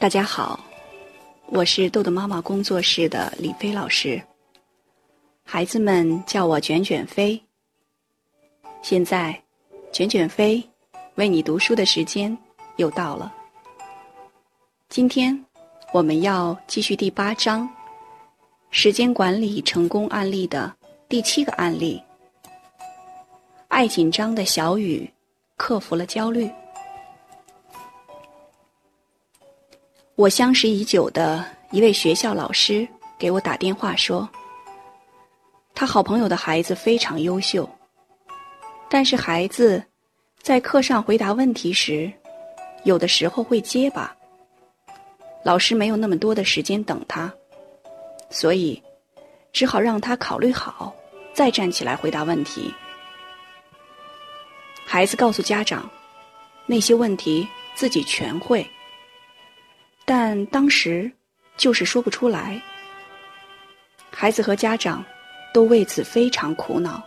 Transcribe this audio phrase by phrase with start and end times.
[0.00, 0.58] 大家好，
[1.48, 4.18] 我是豆豆妈妈工作室的李飞老师，
[5.44, 7.38] 孩子们叫我卷卷飞。
[8.80, 9.38] 现在，
[9.92, 10.66] 卷卷飞
[11.16, 12.34] 为你读书的时间
[12.76, 13.30] 又到了。
[14.88, 15.38] 今天
[15.92, 17.68] 我们要继续第八章
[18.70, 20.74] 时间管理成功案例的
[21.10, 22.02] 第七个案例：
[23.68, 25.06] 爱紧张的小雨
[25.58, 26.50] 克服了焦虑。
[30.20, 32.86] 我相识已久的一位学校老师
[33.18, 34.28] 给我打电话说，
[35.74, 37.66] 他好朋友的孩子非常优秀，
[38.90, 39.82] 但是孩子
[40.42, 42.12] 在课上回答问题时，
[42.84, 44.14] 有的时候会结巴。
[45.42, 47.32] 老师没有那么多的时间等他，
[48.28, 48.82] 所以
[49.54, 50.94] 只好让他考虑好
[51.32, 52.70] 再站起来回答问题。
[54.84, 55.88] 孩子告诉家长，
[56.66, 58.70] 那些问题自己全会。
[60.12, 61.08] 但当时
[61.56, 62.60] 就是说不出来，
[64.10, 65.04] 孩子和家长
[65.54, 67.00] 都为此非常苦恼。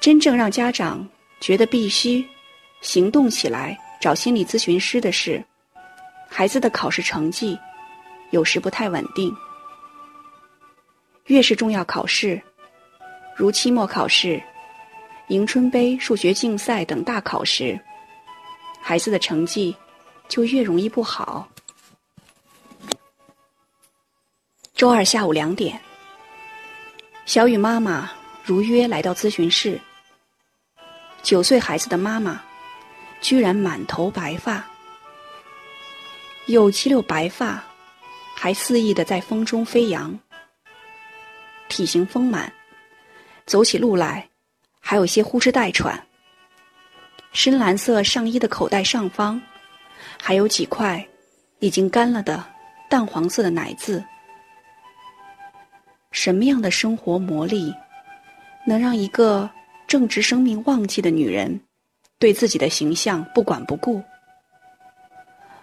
[0.00, 1.06] 真正让家长
[1.38, 2.26] 觉得必须
[2.80, 5.44] 行动起来找心理咨询师的是，
[6.30, 7.58] 孩子的考试成绩
[8.30, 9.30] 有时不太稳定。
[11.26, 12.40] 越是重要考试，
[13.36, 14.42] 如期末考试、
[15.28, 17.78] 迎春杯数学竞赛等大考时，
[18.80, 19.76] 孩子的成绩。
[20.28, 21.48] 就越容易不好。
[24.74, 25.80] 周二下午两点，
[27.24, 28.10] 小雨妈妈
[28.44, 29.80] 如约来到咨询室。
[31.22, 32.40] 九岁孩子的妈妈，
[33.20, 34.64] 居然满头白发，
[36.46, 37.64] 有七绺白发，
[38.34, 40.16] 还肆意的在风中飞扬。
[41.68, 42.52] 体型丰满，
[43.46, 44.28] 走起路来
[44.78, 46.06] 还有些呼哧带喘。
[47.32, 49.40] 深蓝色上衣的口袋上方。
[50.26, 51.06] 还有几块
[51.60, 52.44] 已经干了的
[52.90, 54.04] 淡黄色的奶渍。
[56.10, 57.72] 什么样的生活磨砺，
[58.66, 59.48] 能让一个
[59.86, 61.60] 正值生命旺季的女人
[62.18, 64.02] 对自己的形象不管不顾？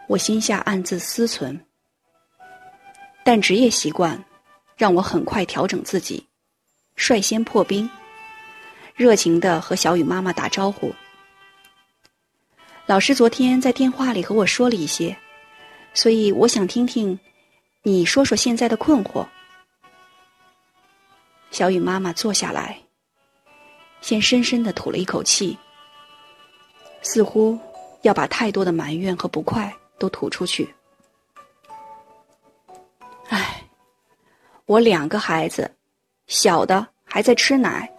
[0.08, 1.60] 我心下暗自思忖。
[3.26, 4.18] 但职业习惯
[4.78, 6.26] 让我很快调整自己，
[6.96, 7.90] 率先破冰，
[8.96, 10.96] 热情的和小雨妈妈打招呼。
[12.86, 15.18] 老师昨天在电话里和我说了一些，
[15.94, 17.18] 所以我想听听
[17.82, 19.26] 你说说现在的困惑。
[21.50, 22.78] 小雨妈妈坐下来，
[24.02, 25.58] 先深深的吐了一口气，
[27.02, 27.58] 似乎
[28.02, 30.68] 要把太多的埋怨和不快都吐出去。
[33.30, 33.64] 唉，
[34.66, 35.74] 我两个孩子，
[36.28, 37.90] 小的还在吃奶，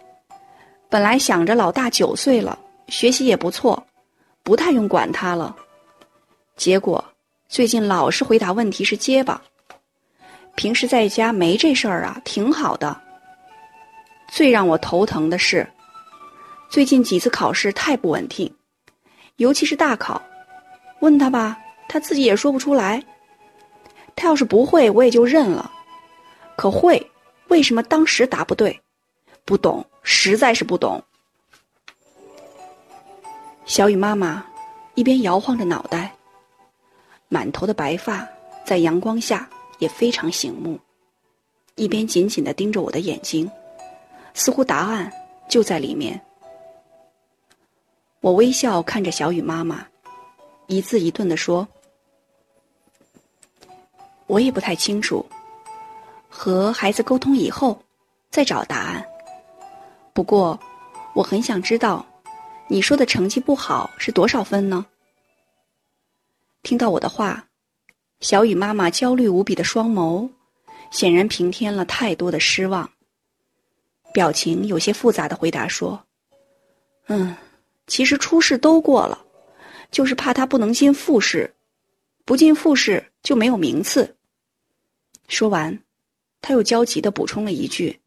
[0.89, 3.83] 本来想着老大九岁了，学习也不错。
[4.45, 5.55] 不太用管他了，
[6.55, 7.03] 结果
[7.49, 9.41] 最近老是回答问题是结巴。
[10.53, 12.95] 平时在家没这事儿啊，挺好的。
[14.27, 15.67] 最让我头疼的是，
[16.69, 18.55] 最近几次考试太不稳定，
[19.37, 20.21] 尤其是大考，
[20.99, 21.57] 问他吧，
[21.89, 23.03] 他自己也说不出来。
[24.15, 25.71] 他要是不会，我也就认了。
[26.55, 27.11] 可会，
[27.47, 28.79] 为什么当时答不对？
[29.43, 31.03] 不懂，实在是不懂。
[33.65, 34.45] 小雨妈妈
[34.93, 36.13] 一边摇晃着脑袋，
[37.27, 38.25] 满头的白发
[38.63, 39.49] 在阳光下
[39.79, 40.79] 也非常醒目，
[41.73, 43.49] 一边紧紧的盯着我的眼睛，
[44.35, 45.11] 似乎答案
[45.49, 46.21] 就在里面。
[48.21, 49.85] 我微笑看着小雨妈妈，
[50.67, 51.67] 一字一顿的说
[54.27, 55.25] ：“我也不太清楚，
[56.29, 57.77] 和孩子沟通以后
[58.29, 59.03] 再找答案。
[60.13, 60.57] 不过，
[61.13, 62.05] 我很想知道。”
[62.67, 64.85] 你说的成绩不好是多少分呢？
[66.63, 67.47] 听到我的话，
[68.21, 70.27] 小雨妈妈焦虑无比的双眸，
[70.89, 72.89] 显然平添了太多的失望。
[74.11, 76.03] 表情有些复杂的回答说
[77.07, 77.35] ：“嗯，
[77.85, 79.23] 其实初试都过了，
[79.91, 81.53] 就是怕他不能进复试，
[82.25, 84.15] 不进复试就没有名次。”
[85.29, 85.77] 说完，
[86.41, 88.01] 他又焦急的补充了一句：“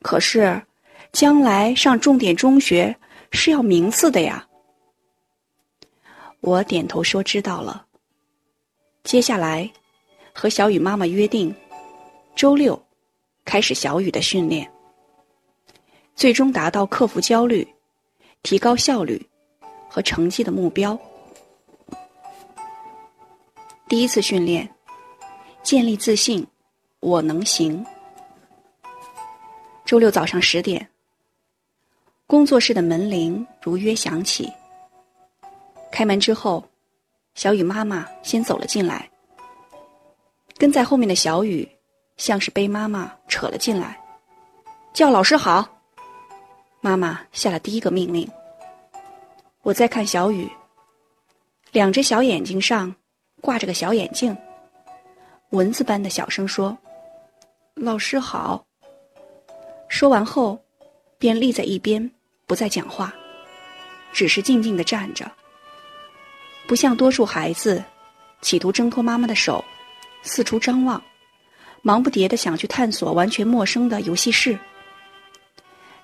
[0.00, 0.62] 可是，
[1.10, 2.96] 将来上重点中学。”
[3.34, 4.46] 是要名次的呀。
[6.40, 7.84] 我点头说知道了。
[9.02, 9.70] 接下来，
[10.32, 11.54] 和小雨妈妈约定，
[12.34, 12.80] 周六
[13.44, 14.70] 开始小雨的训练，
[16.14, 17.66] 最终达到克服焦虑、
[18.42, 19.20] 提高效率
[19.88, 20.98] 和成绩的目标。
[23.88, 24.68] 第一次训练，
[25.62, 26.46] 建立自信，
[27.00, 27.84] 我能行。
[29.84, 30.88] 周六早上十点。
[32.26, 34.50] 工作室的门铃如约响起。
[35.92, 36.64] 开门之后，
[37.34, 39.08] 小雨妈妈先走了进来，
[40.56, 41.68] 跟在后面的小雨
[42.16, 44.00] 像是被妈妈扯了进来，
[44.94, 45.68] 叫老师好。
[46.80, 48.28] 妈妈下了第一个命令。
[49.62, 50.50] 我在看小雨，
[51.72, 52.94] 两只小眼睛上
[53.40, 54.36] 挂着个小眼镜，
[55.50, 56.76] 蚊子般的小声说
[57.76, 58.64] ：“老师好。”
[59.88, 60.58] 说完后，
[61.24, 62.10] 便立在一边，
[62.44, 63.10] 不再讲话，
[64.12, 65.32] 只是静静的站着，
[66.66, 67.82] 不像多数孩子，
[68.42, 69.64] 企图挣脱妈妈的手，
[70.22, 71.02] 四处张望，
[71.80, 74.58] 忙不迭的想去探索完全陌生的游戏室。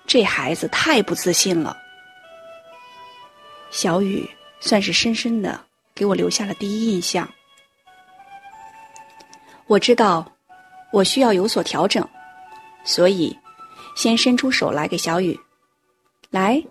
[0.06, 1.76] 这孩子太不自信了。
[3.70, 4.26] 小雨
[4.58, 5.61] 算是深深的
[5.94, 7.28] 给我留下了第一印象。
[9.67, 10.32] 我知道
[10.90, 12.08] 我需要有所调整，
[12.84, 13.38] 所以
[13.95, 15.39] 先伸出手来给小雨，
[16.31, 16.63] 来，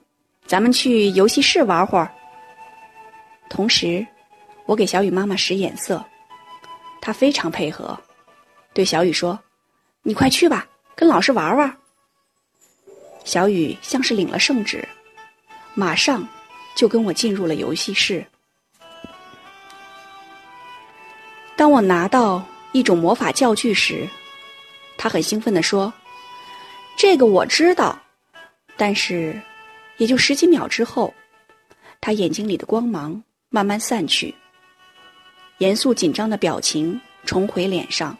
[0.45, 2.11] 咱们去游戏室玩会儿。
[3.49, 4.05] 同时，
[4.65, 6.03] 我给小雨妈妈使眼色，
[7.01, 7.99] 她非常配合，
[8.73, 9.39] 对小雨说
[10.03, 11.77] ：“你快去吧，跟老师玩玩。”
[13.25, 14.87] 小雨像是领了圣旨，
[15.73, 16.27] 马上
[16.75, 18.25] 就跟我进入了游戏室。
[21.55, 24.07] 当我拿到一种魔法教具时，
[24.97, 25.93] 他很兴奋地说
[26.99, 27.97] ：“这个我知道。”
[28.75, 29.41] 但是，
[29.97, 31.13] 也就十几秒之后，
[32.01, 34.35] 他眼睛里的光芒慢慢散去，
[35.59, 38.17] 严肃紧张的表情重回脸上。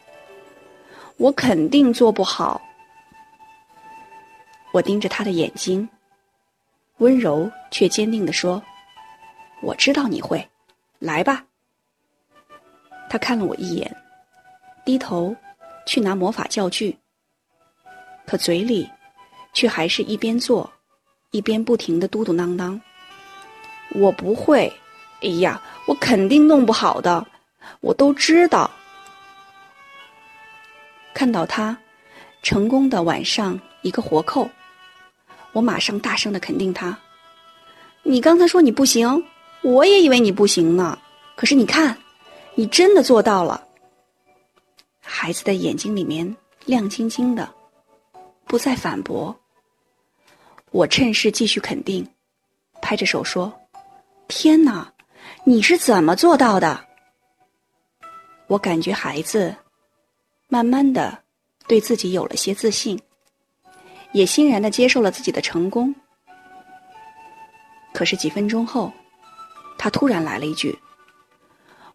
[1.17, 2.61] 我肯定做不好。
[4.71, 5.87] 我盯着他的眼睛，
[6.99, 8.63] 温柔却坚定地说
[9.61, 10.47] ：“我知道你会，
[10.99, 11.45] 来吧。”
[13.11, 13.93] 他看了我一眼，
[14.85, 15.35] 低头
[15.85, 16.97] 去拿魔法教具，
[18.29, 18.87] 可嘴里
[19.53, 20.71] 却还是一边做，
[21.31, 22.79] 一边不停的嘟嘟囔囔
[23.97, 24.71] ：“我不会，
[25.23, 27.25] 哎呀，我肯定弄不好的，
[27.81, 28.69] 我都知道。”
[31.11, 31.75] 看到他
[32.43, 34.47] 成功的挽上一个活扣。
[35.51, 36.95] 我马上大声的肯定他。
[38.03, 39.25] 你刚才说你不行，
[39.63, 40.99] 我也以为你不行呢。
[41.35, 41.97] 可是你看，
[42.53, 43.65] 你真的做到了。
[45.01, 47.51] 孩子的眼睛里面亮晶晶的，
[48.49, 49.39] 不再反驳。
[50.71, 52.05] 我趁势继续肯定，
[52.81, 53.53] 拍着手说
[54.27, 54.91] ：“天哪，
[55.43, 56.83] 你是怎么做到的？”
[58.47, 59.55] 我感觉孩子
[60.47, 61.15] 慢慢的
[61.67, 62.99] 对自己有了些自信。
[64.13, 65.93] 也欣然的接受了自己的成功。
[67.93, 68.91] 可是几分钟后，
[69.77, 70.75] 他突然来了一句：“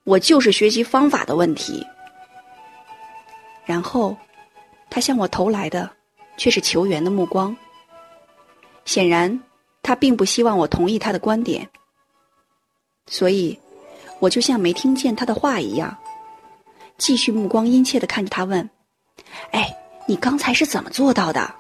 [0.05, 1.85] 我就是学习方法的问题。”
[3.67, 4.17] 然后，
[4.89, 5.91] 他向我投来的
[6.37, 7.57] 却是球员的目光。
[8.85, 9.41] 显然，
[9.83, 11.69] 他并不希望我同意他的观点。
[13.07, 13.59] 所以，
[14.19, 15.97] 我就像没听见他的话一样，
[16.99, 18.69] 继续目光殷切的看着他问
[19.53, 19.75] ：“哎，
[20.07, 21.55] 你刚才是怎么做到的？”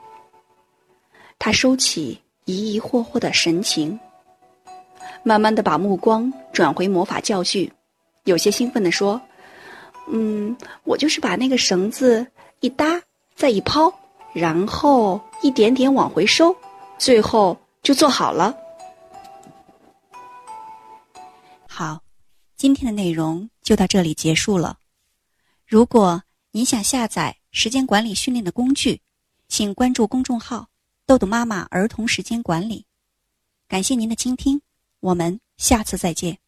[1.39, 3.99] 他收起疑疑惑惑的神情，
[5.23, 7.71] 慢慢的把目光转回魔法教具，
[8.25, 9.21] 有些兴奋的说
[10.09, 12.27] ：“嗯，我就是把那个绳子
[12.61, 13.03] 一搭，
[13.35, 13.93] 再一抛，
[14.35, 16.55] 然后一点点往回收，
[16.99, 18.55] 最后就做好了。”
[21.67, 22.01] 好，
[22.57, 24.79] 今天的内容就到这里结束了。
[25.67, 29.01] 如果您想下载时间管理训练的工具，
[29.49, 30.69] 请关注公众号。
[31.07, 32.87] 豆豆妈妈儿童时间管理，
[33.69, 34.63] 感谢您的倾听，
[35.01, 36.44] 我们下次再见。